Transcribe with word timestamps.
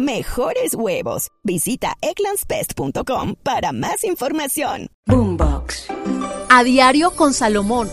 mejores 0.00 0.74
huevos. 0.74 1.28
Visita 1.42 1.96
eclanspest.com 2.00 3.34
para 3.42 3.72
más 3.72 4.04
información. 4.04 4.88
Boombox. 5.06 5.88
A 6.48 6.64
diario 6.64 7.12
con 7.12 7.32
Salomón. 7.32 7.88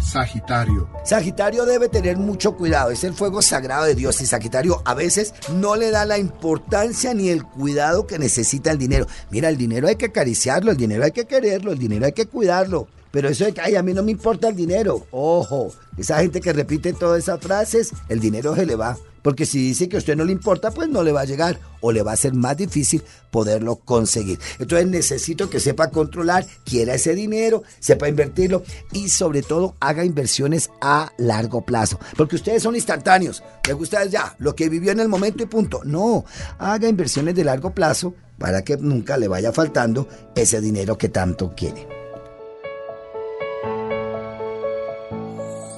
Sagitario. 0.00 0.88
Sagitario 1.04 1.64
debe 1.64 1.88
tener 1.88 2.16
mucho 2.16 2.56
cuidado, 2.56 2.90
es 2.90 3.04
el 3.04 3.14
fuego 3.14 3.42
sagrado 3.42 3.84
de 3.84 3.94
Dios 3.94 4.20
y 4.20 4.26
Sagitario 4.26 4.82
a 4.84 4.94
veces 4.94 5.34
no 5.54 5.76
le 5.76 5.90
da 5.90 6.04
la 6.04 6.18
importancia 6.18 7.14
ni 7.14 7.28
el 7.28 7.44
cuidado 7.44 8.06
que 8.06 8.18
necesita 8.18 8.70
el 8.70 8.78
dinero. 8.78 9.06
Mira, 9.30 9.48
el 9.48 9.56
dinero 9.56 9.88
hay 9.88 9.96
que 9.96 10.06
acariciarlo, 10.06 10.70
el 10.70 10.76
dinero 10.76 11.04
hay 11.04 11.12
que 11.12 11.26
quererlo, 11.26 11.72
el 11.72 11.78
dinero 11.78 12.06
hay 12.06 12.12
que 12.12 12.26
cuidarlo. 12.26 12.88
Pero 13.10 13.28
eso 13.28 13.44
de 13.44 13.54
que, 13.54 13.60
ay, 13.62 13.76
a 13.76 13.82
mí 13.82 13.94
no 13.94 14.02
me 14.02 14.10
importa 14.10 14.48
el 14.48 14.56
dinero. 14.56 15.06
Ojo, 15.10 15.72
esa 15.96 16.18
gente 16.18 16.40
que 16.40 16.52
repite 16.52 16.92
todas 16.92 17.20
esas 17.20 17.40
frases, 17.40 17.92
el 18.08 18.20
dinero 18.20 18.54
se 18.54 18.66
le 18.66 18.76
va. 18.76 18.96
Porque 19.26 19.44
si 19.44 19.58
dice 19.58 19.88
que 19.88 19.96
a 19.96 19.98
usted 19.98 20.14
no 20.14 20.24
le 20.24 20.30
importa, 20.30 20.70
pues 20.70 20.88
no 20.88 21.02
le 21.02 21.10
va 21.10 21.22
a 21.22 21.24
llegar 21.24 21.58
o 21.80 21.90
le 21.90 22.04
va 22.04 22.12
a 22.12 22.16
ser 22.16 22.32
más 22.32 22.56
difícil 22.56 23.02
poderlo 23.32 23.74
conseguir. 23.74 24.38
Entonces 24.60 24.86
necesito 24.86 25.50
que 25.50 25.58
sepa 25.58 25.90
controlar, 25.90 26.46
quiera 26.64 26.94
ese 26.94 27.12
dinero, 27.16 27.64
sepa 27.80 28.08
invertirlo 28.08 28.62
y 28.92 29.08
sobre 29.08 29.42
todo 29.42 29.74
haga 29.80 30.04
inversiones 30.04 30.70
a 30.80 31.10
largo 31.18 31.62
plazo. 31.62 31.98
Porque 32.16 32.36
ustedes 32.36 32.62
son 32.62 32.76
instantáneos. 32.76 33.42
Les 33.66 33.74
gusta 33.74 34.04
ya 34.04 34.36
lo 34.38 34.54
que 34.54 34.68
vivió 34.68 34.92
en 34.92 35.00
el 35.00 35.08
momento 35.08 35.42
y 35.42 35.46
punto. 35.46 35.80
No, 35.82 36.24
haga 36.60 36.88
inversiones 36.88 37.34
de 37.34 37.42
largo 37.42 37.74
plazo 37.74 38.14
para 38.38 38.62
que 38.62 38.76
nunca 38.76 39.16
le 39.16 39.26
vaya 39.26 39.50
faltando 39.50 40.06
ese 40.36 40.60
dinero 40.60 40.96
que 40.96 41.08
tanto 41.08 41.52
quiere. 41.56 41.88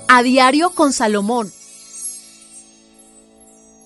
A 0.07 0.23
diario 0.23 0.69
con 0.69 0.93
Salomón 0.93 1.51